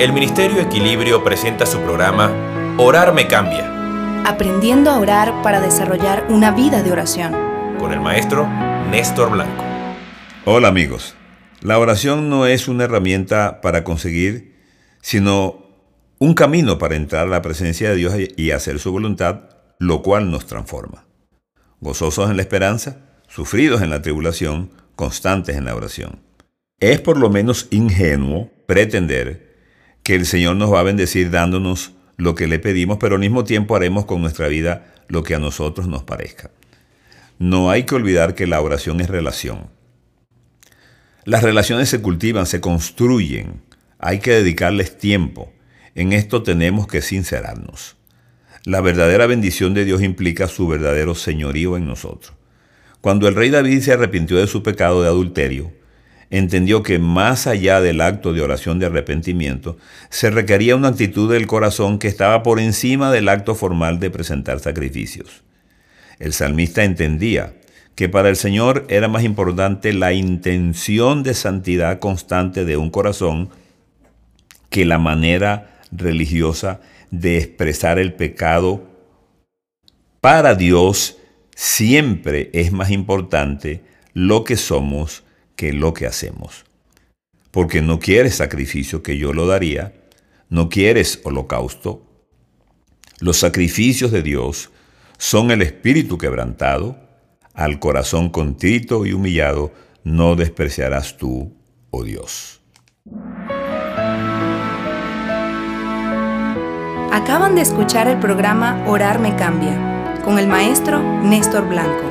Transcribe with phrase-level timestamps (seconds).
[0.00, 2.30] El Ministerio Equilibrio presenta su programa
[2.78, 4.22] Orar me cambia.
[4.24, 7.32] Aprendiendo a orar para desarrollar una vida de oración.
[7.80, 8.46] Con el maestro
[8.92, 9.64] Néstor Blanco.
[10.44, 11.16] Hola amigos.
[11.62, 14.54] La oración no es una herramienta para conseguir,
[15.02, 15.66] sino
[16.20, 19.48] un camino para entrar a la presencia de Dios y hacer su voluntad,
[19.80, 21.06] lo cual nos transforma.
[21.80, 26.20] Gozosos en la esperanza, sufridos en la tribulación, constantes en la oración.
[26.78, 29.47] Es por lo menos ingenuo pretender
[30.08, 33.44] que el Señor nos va a bendecir dándonos lo que le pedimos, pero al mismo
[33.44, 36.50] tiempo haremos con nuestra vida lo que a nosotros nos parezca.
[37.38, 39.68] No hay que olvidar que la oración es relación.
[41.26, 43.60] Las relaciones se cultivan, se construyen,
[43.98, 45.52] hay que dedicarles tiempo.
[45.94, 47.98] En esto tenemos que sincerarnos.
[48.64, 52.32] La verdadera bendición de Dios implica su verdadero señorío en nosotros.
[53.02, 55.70] Cuando el rey David se arrepintió de su pecado de adulterio,
[56.30, 59.78] entendió que más allá del acto de oración de arrepentimiento,
[60.10, 64.60] se requería una actitud del corazón que estaba por encima del acto formal de presentar
[64.60, 65.42] sacrificios.
[66.18, 67.54] El salmista entendía
[67.94, 73.50] que para el Señor era más importante la intención de santidad constante de un corazón
[74.70, 78.86] que la manera religiosa de expresar el pecado.
[80.20, 81.16] Para Dios
[81.54, 85.24] siempre es más importante lo que somos
[85.58, 86.64] que lo que hacemos.
[87.50, 89.92] Porque no quieres sacrificio que yo lo daría,
[90.48, 92.06] no quieres holocausto.
[93.18, 94.70] Los sacrificios de Dios
[95.18, 96.96] son el espíritu quebrantado,
[97.54, 99.72] al corazón contrito y humillado
[100.04, 101.52] no despreciarás tú,
[101.90, 102.60] oh Dios.
[107.10, 112.04] Acaban de escuchar el programa Orar me cambia con el maestro Néstor Blanco.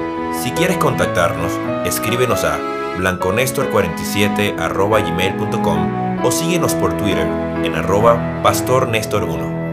[0.44, 1.54] Si quieres contactarnos,
[1.86, 7.28] escríbenos a blanconestor47 gmail.com o síguenos por Twitter
[7.64, 9.67] en arroba pastornestor1.